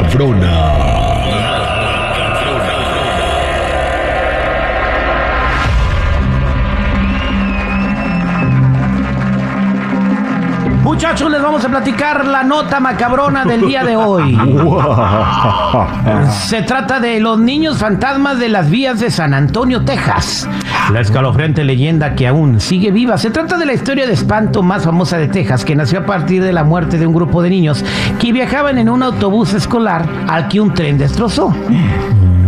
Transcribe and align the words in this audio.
nota 0.00 0.08
macabrona. 0.08 1.09
Muchachos, 11.00 11.30
les 11.30 11.40
vamos 11.40 11.64
a 11.64 11.68
platicar 11.70 12.26
la 12.26 12.44
nota 12.44 12.78
macabrona 12.78 13.46
del 13.46 13.62
día 13.62 13.82
de 13.84 13.96
hoy. 13.96 14.36
Se 16.46 16.60
trata 16.60 17.00
de 17.00 17.18
los 17.20 17.38
niños 17.38 17.78
fantasmas 17.78 18.38
de 18.38 18.50
las 18.50 18.68
vías 18.68 19.00
de 19.00 19.10
San 19.10 19.32
Antonio, 19.32 19.82
Texas. 19.82 20.46
La 20.92 21.00
escalofriante 21.00 21.64
leyenda 21.64 22.14
que 22.14 22.26
aún 22.26 22.60
sigue 22.60 22.90
viva. 22.90 23.16
Se 23.16 23.30
trata 23.30 23.56
de 23.56 23.64
la 23.64 23.72
historia 23.72 24.06
de 24.06 24.12
espanto 24.12 24.62
más 24.62 24.84
famosa 24.84 25.16
de 25.16 25.28
Texas, 25.28 25.64
que 25.64 25.74
nació 25.74 26.00
a 26.00 26.04
partir 26.04 26.44
de 26.44 26.52
la 26.52 26.64
muerte 26.64 26.98
de 26.98 27.06
un 27.06 27.14
grupo 27.14 27.40
de 27.40 27.48
niños 27.48 27.82
que 28.18 28.30
viajaban 28.30 28.76
en 28.76 28.90
un 28.90 29.02
autobús 29.02 29.54
escolar 29.54 30.06
al 30.28 30.48
que 30.48 30.60
un 30.60 30.74
tren 30.74 30.98
destrozó. 30.98 31.54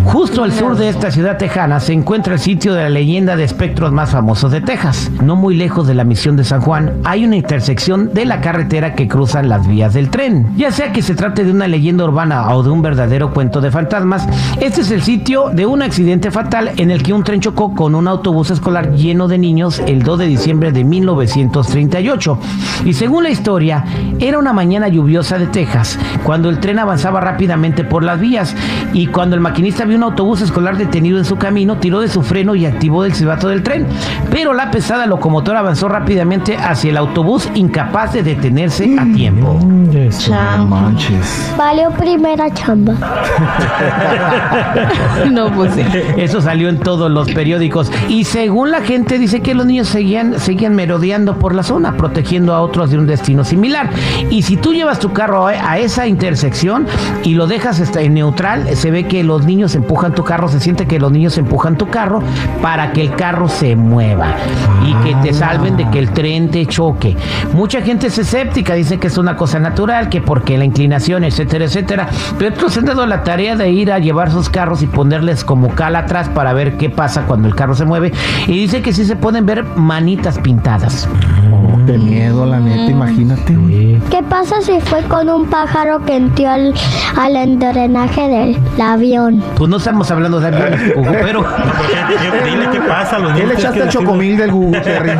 Justo 0.05 0.43
al 0.43 0.53
sur 0.53 0.77
de 0.77 0.89
esta 0.89 1.11
ciudad 1.11 1.39
tejana 1.39 1.81
se 1.81 1.93
encuentra 1.93 2.35
el 2.35 2.41
sitio 2.41 2.75
de 2.75 2.83
la 2.83 2.89
leyenda 2.91 3.37
de 3.37 3.45
espectros 3.45 3.93
más 3.93 4.11
famosos 4.11 4.51
de 4.51 4.61
Texas. 4.61 5.11
No 5.23 5.37
muy 5.37 5.55
lejos 5.55 5.87
de 5.87 5.95
la 5.95 6.05
misión 6.05 6.37
de 6.37 6.45
San 6.45 6.61
Juan 6.61 7.01
hay 7.05 7.25
una 7.25 7.37
intersección 7.37 8.13
de 8.13 8.25
la 8.25 8.41
carretera 8.41 8.95
que 8.95 9.09
cruzan 9.09 9.49
las 9.49 9.67
vías 9.67 9.95
del 9.95 10.11
tren. 10.11 10.53
Ya 10.57 10.71
sea 10.71 10.93
que 10.93 11.03
se 11.03 11.15
trate 11.15 11.45
de 11.45 11.53
una 11.53 11.69
leyenda 11.69 12.05
urbana 12.05 12.55
o 12.55 12.63
de 12.63 12.71
un 12.71 12.83
verdadero 12.83 13.33
cuento 13.33 13.61
de 13.61 13.71
fantasmas, 13.71 14.27
este 14.61 14.83
es 14.83 14.91
el 14.91 15.03
sitio 15.03 15.51
de 15.51 15.67
un 15.67 15.83
accidente 15.83 16.31
fatal 16.31 16.73
en 16.77 16.91
el 16.91 17.03
que 17.03 17.13
un 17.13 17.25
tren 17.25 17.41
chocó 17.41 17.75
con 17.75 17.95
un 17.95 18.09
autobús 18.09 18.51
escolar 18.51 18.95
lleno 18.95 19.29
de 19.29 19.39
niños 19.39 19.81
el 19.87 20.03
2 20.03 20.19
de 20.19 20.27
diciembre 20.27 20.73
de 20.73 20.85
1938. 20.85 22.39
Y 22.85 22.93
según 22.95 23.25
la 23.25 23.31
historia, 23.31 23.85
era 24.19 24.39
una 24.39 24.53
mañana 24.53 24.89
lluviosa 24.89 25.39
de 25.39 25.47
Texas, 25.47 25.99
cuando 26.25 26.51
el 26.51 26.59
tren 26.59 26.79
avanzaba 26.79 27.21
rápidamente 27.21 27.85
por 27.85 28.03
las 28.03 28.21
vías 28.21 28.55
y 28.93 29.07
cuando 29.07 29.37
el 29.37 29.41
maquinista 29.41 29.85
un 29.97 30.03
autobús 30.03 30.41
escolar 30.41 30.77
detenido 30.77 31.19
en 31.19 31.25
su 31.25 31.37
camino, 31.37 31.77
tiró 31.79 32.01
de 32.01 32.09
su 32.09 32.23
freno 32.23 32.55
y 32.55 32.67
activó 32.67 33.05
el 33.05 33.15
silbato 33.15 33.49
del 33.49 33.63
tren. 33.63 33.87
Pero 34.31 34.53
la 34.53 34.71
pesada 34.71 35.07
locomotora 35.07 35.61
avanzó 35.61 35.89
rápidamente 35.89 36.57
hacia 36.57 36.91
el 36.91 36.97
autobús, 36.97 37.49
incapaz 37.55 38.13
de 38.13 38.23
detenerse 38.23 38.97
a 38.99 39.05
tiempo. 39.13 39.59
Chao. 40.19 40.67
manches. 40.67 41.53
Valió 41.57 41.91
primera 41.91 42.53
chamba. 42.53 42.95
No, 45.31 45.53
pues. 45.53 45.73
Eso 46.17 46.41
salió 46.41 46.69
en 46.69 46.79
todos 46.79 47.11
los 47.11 47.31
periódicos. 47.33 47.91
Y 48.09 48.25
según 48.25 48.71
la 48.71 48.83
gente, 48.83 49.19
dice 49.19 49.41
que 49.41 49.55
los 49.55 49.67
niños 49.67 49.89
seguían, 49.89 50.39
seguían 50.39 50.75
merodeando 50.75 51.39
por 51.39 51.55
la 51.55 51.63
zona, 51.63 51.97
protegiendo 51.97 52.55
a 52.55 52.61
otros 52.61 52.91
de 52.91 52.99
un 52.99 53.07
destino 53.07 53.45
similar. 53.45 53.91
Y 54.31 54.43
si 54.43 54.57
tú 54.57 54.73
llevas 54.73 54.99
tu 54.99 55.13
carro 55.13 55.47
a, 55.47 55.51
a 55.51 55.79
esa 55.79 56.07
intersección 56.07 56.87
y 57.23 57.35
lo 57.35 57.47
dejas 57.47 57.81
este, 57.81 58.03
en 58.03 58.15
neutral, 58.15 58.69
se 58.77 58.91
ve 58.91 59.05
que 59.05 59.23
los 59.23 59.45
niños 59.45 59.75
empujan 59.83 60.15
tu 60.15 60.25
carro, 60.25 60.49
se 60.49 60.61
siente 60.61 60.87
que 60.87 60.99
los 60.99 61.11
niños 61.11 61.37
empujan 61.37 61.77
tu 61.77 61.89
carro 61.89 62.23
para 62.63 62.93
que 62.93 63.03
el 63.03 63.15
carro 63.15 63.49
se 63.49 63.77
mueva 63.77 64.37
y 64.87 64.95
que 65.05 65.15
te 65.17 65.35
salven 65.35 65.77
de 65.77 65.89
que 65.91 65.99
el 65.99 66.11
tren 66.11 66.51
te 66.51 66.65
choque. 66.67 67.17
Mucha 67.53 67.83
gente 67.83 68.07
es 68.07 68.19
escéptica, 68.19 68.75
dice 68.75 68.99
que 68.99 69.09
es 69.09 69.19
una 69.19 69.37
cosa 69.37 69.59
natural, 69.59 70.09
que 70.09 70.21
porque 70.21 70.57
la 70.57 70.65
inclinación, 70.65 71.25
etcétera, 71.25 71.65
etcétera. 71.65 72.09
Pero 72.39 72.55
otros 72.55 72.77
han 72.77 72.85
dado 72.85 73.05
la 73.07 73.25
tarea 73.25 73.57
de 73.57 73.71
ir 73.71 73.93
a 73.93 73.99
llevar 73.99 74.31
sus 74.31 74.49
carros 74.49 74.83
y 74.83 74.87
ponerles 74.87 75.45
como 75.45 75.75
cal 75.75 75.97
atrás 75.97 76.29
para 76.29 76.53
ver 76.53 76.77
qué 76.77 76.89
pasa 76.89 77.23
cuando 77.27 77.49
el 77.49 77.55
carro 77.55 77.75
se 77.75 77.85
mueve. 77.85 78.13
Y 78.47 78.53
dice 78.53 78.83
que 78.83 78.93
sí 78.93 79.05
se 79.05 79.17
pueden 79.17 79.47
ver 79.47 79.65
manitas 79.65 80.39
pintadas. 80.39 81.09
Qué 81.87 81.99
miedo, 81.99 82.47
la 82.47 82.59
neta, 82.61 82.91
imagínate, 82.91 83.55
güey. 83.55 83.99
¿Qué 84.11 84.23
pasa 84.23 84.61
si 84.63 84.81
fue 84.81 85.03
con 85.05 85.29
un 85.29 85.47
pájaro 85.47 86.05
que 86.05 86.17
entró 86.17 86.49
al, 86.49 86.75
al 87.17 87.37
endrenaje 87.37 88.29
del 88.29 88.57
avión? 88.81 89.43
Pues 89.57 89.69
no 89.69 89.77
estamos 89.79 90.11
hablando 90.11 90.41
de 90.41 90.47
aviones, 90.49 90.81
Hugo, 90.97 91.13
pero 91.23 91.45
Dile 92.45 92.69
qué 92.73 92.81
pasa 92.81 93.17
a 93.17 93.19
los 93.19 93.33
¿Qué 93.33 93.39
niños. 93.41 93.49
le 93.49 93.55
echaste 93.61 93.79
que 93.79 93.83
al 93.85 93.89
chocomil 93.89 94.37
del 94.37 94.51
Google, 94.53 94.81
Terry? 94.83 95.11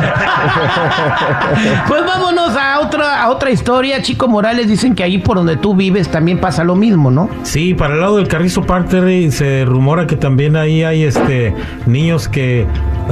pues 1.87 2.05
vámonos 2.05 2.55
a 2.57 2.79
otra, 2.79 3.21
a 3.23 3.29
otra 3.29 3.49
historia. 3.51 4.01
Chico 4.01 4.27
Morales 4.27 4.67
dicen 4.67 4.95
que 4.95 5.03
ahí 5.03 5.17
por 5.17 5.37
donde 5.37 5.57
tú 5.57 5.75
vives 5.75 6.09
también 6.09 6.39
pasa 6.39 6.63
lo 6.63 6.75
mismo, 6.75 7.11
¿no? 7.11 7.29
Sí, 7.43 7.73
para 7.73 7.95
el 7.95 7.99
lado 8.01 8.17
del 8.17 8.27
Carrizo 8.27 8.63
Park, 8.63 8.87
Terry, 8.89 9.31
se 9.31 9.65
rumora 9.65 10.07
que 10.07 10.15
también 10.15 10.55
ahí 10.55 10.83
hay 10.83 11.03
este 11.03 11.53
niños 11.85 12.27
que 12.27 12.65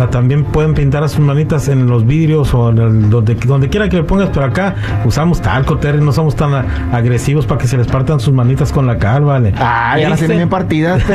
también 0.09 0.43
pueden 0.45 0.73
pintar 0.73 1.03
a 1.03 1.07
sus 1.07 1.19
manitas 1.19 1.67
en 1.67 1.87
los 1.87 2.05
vidrios 2.05 2.53
o 2.53 2.69
en 2.69 2.77
el- 2.77 3.09
donde, 3.09 3.35
donde 3.35 3.69
quiera 3.69 3.89
que 3.89 3.97
le 3.97 4.03
pongas, 4.03 4.29
pero 4.33 4.45
acá 4.45 4.75
usamos 5.05 5.41
talco, 5.41 5.77
Terry, 5.77 6.01
no 6.01 6.11
somos 6.11 6.35
tan 6.35 6.53
ah, 6.53 6.65
agresivos 6.93 7.45
para 7.45 7.59
que 7.59 7.67
se 7.67 7.77
les 7.77 7.87
partan 7.87 8.19
sus 8.19 8.33
manitas 8.33 8.71
con 8.71 8.85
la 8.87 8.97
cal, 8.97 9.23
vale. 9.23 9.53
Ay, 9.57 10.03
ahora 10.03 10.15
¿Viste? 10.15 10.25
tienen 10.27 10.37
bien 10.37 10.49
partidas. 10.49 11.01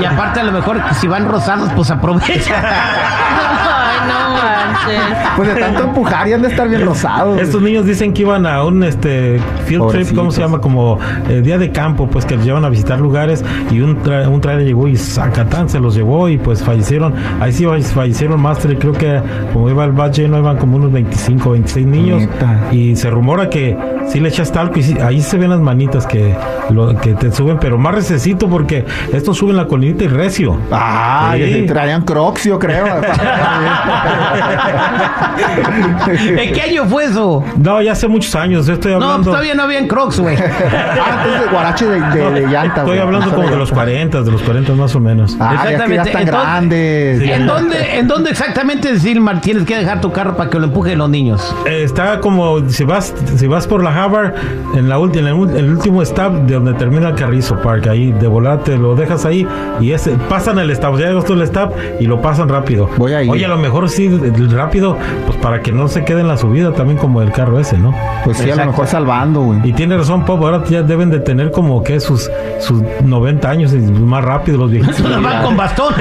Y 0.00 0.04
aparte 0.04 0.40
a 0.40 0.44
lo 0.44 0.52
mejor 0.52 0.80
si 1.00 1.06
van 1.06 1.28
rosados, 1.28 1.70
pues 1.74 1.90
aprovecha. 1.90 2.54
No 4.06 4.34
manches. 4.36 5.18
Pues 5.36 5.54
de 5.54 5.60
tanto 5.60 5.82
empujar 5.84 6.28
y 6.28 6.32
han 6.32 6.42
de 6.42 6.48
estar 6.48 6.68
bien 6.68 6.84
rosados. 6.84 7.40
Estos 7.40 7.62
niños 7.62 7.86
dicen 7.86 8.12
que 8.12 8.22
iban 8.22 8.46
a 8.46 8.64
un 8.64 8.82
este 8.84 9.40
field 9.66 9.88
trip, 9.90 10.14
¿cómo 10.14 10.30
se 10.30 10.40
llama? 10.40 10.60
Como 10.60 10.98
eh, 11.28 11.40
día 11.42 11.58
de 11.58 11.70
campo, 11.72 12.08
pues 12.08 12.24
que 12.26 12.36
los 12.36 12.44
llevan 12.44 12.64
a 12.64 12.68
visitar 12.68 12.98
lugares 13.00 13.44
y 13.70 13.80
un, 13.80 14.02
tra- 14.02 14.26
un 14.28 14.40
trailer 14.40 14.66
llegó 14.66 14.88
y 14.88 14.96
Zacatán 14.96 15.68
se 15.68 15.78
los 15.80 15.94
llevó 15.94 16.28
y 16.28 16.38
pues 16.38 16.62
fallecieron. 16.62 17.14
Ahí 17.40 17.52
sí 17.52 17.64
falle- 17.64 17.82
fallecieron 17.82 18.40
más, 18.40 18.58
creo 18.58 18.92
que 18.92 19.20
como 19.52 19.70
iba 19.70 19.84
el 19.84 19.92
valle 19.92 20.28
no 20.28 20.38
iban 20.38 20.56
como 20.58 20.76
unos 20.76 20.92
25, 20.92 21.50
26 21.52 21.86
niños 21.86 22.20
Neta. 22.22 22.68
y 22.72 22.96
se 22.96 23.10
rumora 23.10 23.48
que 23.48 23.76
si 24.08 24.20
le 24.20 24.28
echas 24.28 24.52
talco 24.52 24.78
y 24.78 24.82
sí- 24.82 24.96
ahí 25.00 25.20
se 25.22 25.38
ven 25.38 25.50
las 25.50 25.60
manitas 25.60 26.06
que, 26.06 26.34
lo, 26.70 26.96
que 26.96 27.14
te 27.14 27.30
suben, 27.32 27.58
pero 27.60 27.78
más 27.78 27.94
recesito 27.94 28.48
porque 28.48 28.84
estos 29.12 29.36
suben 29.38 29.56
la 29.56 29.66
colinita 29.66 30.04
y 30.04 30.08
recio. 30.08 30.56
Ay, 30.70 31.42
Sí. 31.62 31.66
traían 31.66 32.02
crocs, 32.02 32.44
yo 32.44 32.58
creo. 32.58 32.84
¿En 36.38 36.52
qué 36.52 36.62
año 36.62 36.84
fue 36.86 37.04
eso? 37.04 37.44
No, 37.56 37.80
ya 37.82 37.92
hace 37.92 38.08
muchos 38.08 38.34
años, 38.34 38.66
yo 38.66 38.74
estoy 38.74 38.92
No, 38.92 38.98
pues 38.98 39.08
hablando... 39.10 39.30
todavía 39.30 39.54
no 39.54 39.62
habían 39.62 39.86
crocs, 39.86 40.18
güey. 40.20 40.36
Ah, 40.36 41.22
entonces 41.24 41.50
guarache 41.50 41.86
de, 41.86 42.00
de, 42.00 42.30
de 42.40 42.46
llanta, 42.48 42.80
Estoy 42.82 42.98
hablando 42.98 43.30
como 43.34 43.48
de 43.48 43.56
los 43.56 43.70
40, 43.72 44.22
de 44.22 44.30
los 44.30 44.42
40 44.42 44.72
más 44.74 44.94
o 44.94 45.00
menos. 45.00 45.36
Ah, 45.40 45.50
que 45.50 45.56
ya 45.56 45.62
Exactamente. 45.62 46.08
están 46.08 46.22
Entonces- 46.22 46.42
grandes. 46.42 47.18
Sí. 47.22 47.30
¿En 47.30 47.46
dónde, 47.46 47.98
¿En 47.98 48.08
dónde 48.08 48.30
exactamente, 48.30 48.98
Silmar, 48.98 49.40
tienes 49.40 49.64
que 49.64 49.76
dejar 49.76 50.00
tu 50.00 50.12
carro 50.12 50.36
para 50.36 50.50
que 50.50 50.58
lo 50.58 50.64
empujen 50.66 50.98
los 50.98 51.08
niños? 51.10 51.54
Eh, 51.66 51.82
Está 51.84 52.20
como 52.20 52.68
si 52.70 52.84
vas 52.84 53.14
si 53.36 53.46
vas 53.46 53.66
por 53.66 53.82
la 53.82 53.90
Harvard 53.90 54.32
en 54.74 54.88
la 54.88 54.98
última 54.98 55.30
en 55.30 55.36
el, 55.36 55.56
el 55.56 55.70
último 55.70 56.02
stop 56.02 56.32
de 56.46 56.54
donde 56.54 56.74
termina 56.74 57.08
el 57.08 57.14
Carrizo 57.14 57.60
Park 57.60 57.86
ahí 57.88 58.12
de 58.12 58.26
volada 58.26 58.62
te 58.62 58.76
lo 58.78 58.94
dejas 58.94 59.24
ahí 59.24 59.46
y 59.80 59.92
ese 59.92 60.12
pasan 60.28 60.58
el 60.58 60.70
stop 60.70 60.98
ya 60.98 61.08
llegas 61.08 61.24
tú 61.24 61.32
al 61.34 61.42
stop 61.42 61.72
y 62.00 62.06
lo 62.06 62.20
pasan 62.22 62.48
rápido 62.48 62.88
Voy 62.96 63.12
a 63.12 63.22
ir. 63.22 63.30
oye 63.30 63.44
a 63.44 63.48
lo 63.48 63.58
mejor 63.58 63.81
sí 63.88 64.06
el 64.06 64.50
rápido 64.50 64.96
pues 65.26 65.36
para 65.38 65.60
que 65.62 65.72
no 65.72 65.88
se 65.88 66.04
quede 66.04 66.20
en 66.20 66.28
la 66.28 66.36
subida 66.36 66.72
también 66.72 66.98
como 66.98 67.22
el 67.22 67.32
carro 67.32 67.58
ese 67.58 67.78
no 67.78 67.94
Pues 68.24 68.36
sí, 68.38 68.44
a 68.44 68.46
lo 68.46 68.52
Exacto. 68.52 68.70
mejor 68.72 68.86
salvando, 68.86 69.40
güey. 69.40 69.60
y 69.64 69.72
tiene 69.72 69.96
razón 69.96 70.24
Pop 70.24 70.42
ahora 70.42 70.62
ya 70.64 70.82
deben 70.82 71.10
de 71.10 71.20
tener 71.20 71.50
como 71.50 71.82
que 71.82 72.00
sus 72.00 72.30
sus 72.60 72.82
90 73.04 73.48
años 73.50 73.72
y 73.72 73.78
más 73.78 74.24
rápido 74.24 74.58
los 74.58 74.70
viejitos 74.70 75.00
Los 75.00 75.22
van 75.22 75.42
con 75.42 75.56
bastón. 75.56 75.94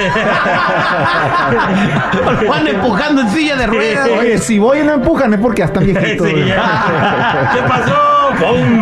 Los 2.13 2.47
van 2.49 2.67
empujando 2.67 3.21
en 3.21 3.29
silla 3.29 3.55
de 3.55 3.67
ruedas. 3.67 4.09
Oye, 4.19 4.37
si 4.37 4.59
voy 4.59 4.79
y 4.79 4.83
no 4.83 4.93
empujan 4.93 5.33
es 5.33 5.39
porque 5.39 5.59
ya 5.59 5.65
están 5.65 5.85
viejitos, 5.85 6.27
Sí, 6.31 6.35
ya. 6.47 7.51
¿qué 7.53 7.61
pasó? 7.67 7.93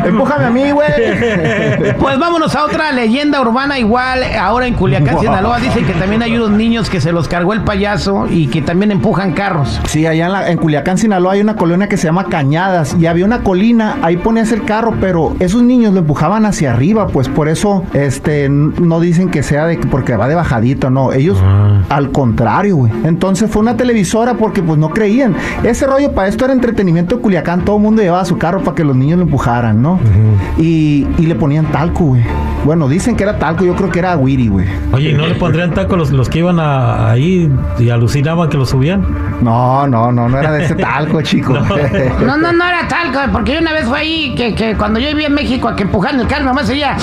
Empújame 0.06 0.46
a 0.46 0.50
mí, 0.50 0.72
güey. 0.72 0.90
Pues 2.00 2.18
vámonos 2.20 2.56
a 2.56 2.66
otra 2.66 2.92
leyenda 2.92 3.42
urbana 3.42 3.78
igual. 3.80 4.22
Ahora 4.40 4.68
en 4.68 4.74
Culiacán, 4.74 5.16
Wow. 5.16 5.24
Sinaloa, 5.24 5.60
dicen 5.60 5.86
que 5.86 5.94
también 5.94 6.22
hay 6.22 6.36
unos 6.36 6.52
niños 6.52 6.90
que 6.90 7.02
se 7.02 7.12
los 7.12 7.28
cargó 7.28 7.54
el 7.54 7.62
payaso 7.62 8.28
y 8.30 8.48
que 8.48 8.62
también 8.62 8.92
empujan 8.92 9.34
carros. 9.34 9.80
Sí, 9.88 10.06
allá 10.06 10.26
en, 10.28 10.32
la- 10.32 10.50
en 10.52 10.58
Culiacán, 10.58 10.98
Sinaloa, 10.98 11.34
hay 11.34 11.42
una 11.42 11.56
colonia 11.56 11.88
que 11.90 11.98
se 11.98 12.06
llama 12.08 12.26
Cañadas 12.26 12.96
y 13.00 13.06
había 13.08 13.26
una 13.26 13.40
colina, 13.42 13.98
ahí 14.02 14.18
ponías 14.18 14.52
el 14.52 14.64
carro, 14.66 14.94
pero 15.02 15.36
esos 15.40 15.62
niños 15.64 15.94
lo 15.94 16.00
empujaban 16.00 16.46
hacia 16.46 16.72
arriba, 16.74 17.08
pues 17.08 17.28
por 17.28 17.48
eso 17.50 17.84
este 17.94 18.50
no 18.50 19.00
dicen 19.00 19.30
que 19.30 19.44
sea 19.44 19.66
de 19.66 19.78
porque 19.78 20.16
va 20.16 20.28
de 20.28 20.36
bajadito, 20.36 20.90
no, 20.90 21.12
ellos 21.12 21.38
Ah. 21.44 21.80
al 21.90 22.12
contrario, 22.12 22.76
güey. 22.78 22.92
Entonces 23.06 23.50
fue 23.50 23.62
una 23.62 23.78
televisora 23.78 24.36
porque 24.36 24.62
pues 24.62 24.78
no 24.80 24.90
creían. 24.90 25.36
Ese 25.64 25.86
rollo 25.88 26.12
para 26.14 26.28
esto 26.28 26.46
era 26.46 26.54
entretenimiento 26.54 27.16
de 27.16 27.22
Culiacán, 27.22 27.66
todo 27.66 27.78
el 27.78 27.82
mundo 27.84 28.02
llevaba 28.02 28.26
su 28.26 28.38
carro 28.38 28.62
para 28.64 28.76
que 28.76 28.84
los 28.84 28.96
niños 28.96 29.18
lo 29.20 29.24
empujaran, 29.26 29.39
¿no? 29.82 30.00
y, 30.58 31.08
y 31.18 31.26
le 31.26 31.36
ponían 31.36 31.66
talco, 31.72 32.06
güey. 32.06 32.24
Bueno, 32.66 32.88
dicen 32.88 33.16
que 33.16 33.24
era 33.24 33.40
talco, 33.40 33.64
yo 33.64 33.76
creo 33.76 33.90
que 33.90 34.00
era 34.00 34.16
Wiri, 34.18 34.48
güey. 34.50 34.68
Oye, 34.92 35.12
¿y 35.12 35.14
no 35.14 35.26
le 35.26 35.36
pondrían 35.36 35.74
taco 35.74 35.96
los, 35.96 36.12
los 36.12 36.30
que 36.30 36.40
iban 36.40 36.60
a, 36.60 37.10
ahí 37.12 37.50
y 37.80 37.90
alucinaban 37.90 38.50
que 38.50 38.58
lo 38.58 38.66
subían? 38.66 39.06
No, 39.42 39.88
no, 39.88 40.12
no, 40.12 40.28
no 40.28 40.38
era 40.38 40.52
de 40.52 40.66
ese 40.66 40.76
talco, 40.76 41.22
chico. 41.22 41.54
No, 41.54 42.38
no, 42.38 42.52
no 42.52 42.66
era 42.66 42.88
tal, 42.88 43.14
co- 43.14 43.32
porque 43.32 43.54
yo 43.54 43.60
una 43.62 43.72
vez 43.74 43.86
fue 43.86 44.00
ahí 44.00 44.36
que, 44.36 44.54
que 44.56 44.76
cuando 44.76 45.00
yo 45.00 45.08
vivía 45.08 45.28
en 45.28 45.34
México 45.34 45.68
a 45.70 45.76
que 45.76 45.84
empujaron 45.84 46.20
el 46.20 46.28
carro 46.28 46.44
nomás 46.46 46.68
seguía. 46.68 46.98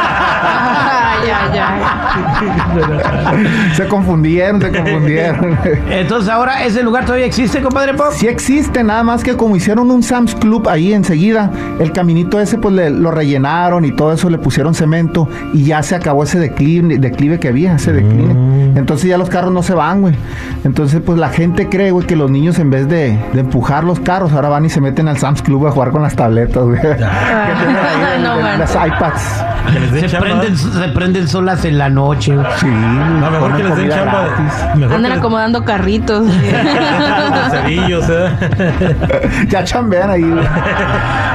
Ay, 0.00 1.30
ay, 1.30 1.58
ay. 1.58 3.74
se 3.74 3.86
confundieron, 3.88 4.60
se 4.60 4.70
confundieron. 4.70 5.58
Entonces 5.90 6.30
ahora 6.30 6.64
ese 6.64 6.82
lugar 6.82 7.04
todavía 7.04 7.26
existe, 7.26 7.60
compadre 7.60 7.94
Pop. 7.94 8.12
Sí 8.12 8.28
existe, 8.28 8.84
nada 8.84 9.02
más 9.02 9.22
que 9.22 9.36
como 9.36 9.56
hicieron 9.56 9.90
un 9.90 10.02
Sam's 10.02 10.34
Club 10.36 10.68
ahí 10.68 10.92
enseguida, 10.92 11.50
el 11.80 11.92
caminito 11.92 12.40
ese 12.40 12.58
pues 12.58 12.74
le- 12.74 12.90
lo 12.90 13.10
rellenaron 13.10 13.84
y 13.84 13.92
todo 13.92 14.12
eso 14.12 14.30
le 14.30 14.37
pusieron 14.38 14.74
cemento 14.74 15.28
y 15.52 15.64
ya 15.64 15.82
se 15.82 15.94
acabó 15.94 16.22
ese 16.24 16.38
declive, 16.38 16.98
declive 16.98 17.38
que 17.38 17.48
había, 17.48 17.74
ese 17.74 17.92
declive. 17.92 18.32
Entonces 18.76 19.08
ya 19.08 19.18
los 19.18 19.28
carros 19.28 19.52
no 19.52 19.62
se 19.62 19.74
van, 19.74 20.00
güey. 20.00 20.14
Entonces 20.64 21.00
pues 21.04 21.18
la 21.18 21.28
gente 21.30 21.68
cree, 21.68 21.90
güey, 21.90 22.06
que 22.06 22.16
los 22.16 22.30
niños 22.30 22.58
en 22.58 22.70
vez 22.70 22.88
de, 22.88 23.18
de 23.32 23.40
empujar 23.40 23.84
los 23.84 24.00
carros, 24.00 24.32
ahora 24.32 24.48
van 24.48 24.64
y 24.64 24.68
se 24.70 24.80
meten 24.80 25.08
al 25.08 25.18
Sam's 25.18 25.42
Club 25.42 25.66
a 25.66 25.70
jugar 25.70 25.90
con 25.90 26.02
las 26.02 26.14
tabletas, 26.16 26.62
güey. 26.62 26.78
No 28.22 28.36
de- 28.36 28.58
las 28.58 28.74
iPads. 28.74 29.44
Que 29.72 29.80
les 29.80 29.92
den 29.92 30.00
Se 30.00 30.08
chamba. 30.08 30.26
prenden, 30.26 30.56
se 30.56 30.88
prenden 30.88 31.28
solas 31.28 31.64
en 31.64 31.78
la 31.78 31.88
noche. 31.88 32.34
güey. 32.34 32.46
Sí, 32.58 32.66
No, 32.66 33.30
mejor 33.30 33.56
que 33.56 33.62
les 33.64 33.76
den 33.76 33.90
chamba. 33.90 34.24
Mejor 34.76 34.94
Andan 34.96 35.10
les- 35.10 35.18
acomodando 35.20 35.64
carritos. 35.64 36.26
¿eh? 37.68 39.46
ya 39.48 39.64
chambean 39.64 40.10
ahí, 40.10 40.22
güey. 40.22 40.44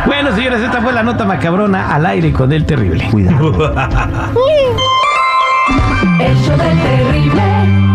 Bueno, 0.05 0.31
señores, 0.35 0.61
esta 0.61 0.81
fue 0.81 0.93
la 0.93 1.03
nota 1.03 1.25
macabrona 1.25 1.93
al 1.93 2.05
aire 2.05 2.31
con 2.33 2.51
el 2.51 2.65
terrible. 2.83 3.11
Cuidado. 3.11 3.73
El 6.19 6.35
show 6.37 6.57
del 6.57 6.81
terrible. 6.81 7.92